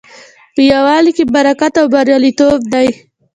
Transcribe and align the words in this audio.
په 0.53 0.61
یووالي 0.71 1.11
کې 1.17 1.23
برکت 1.33 1.73
او 1.81 1.85
بریالیتوب 1.93 2.59
دی. 2.73 2.87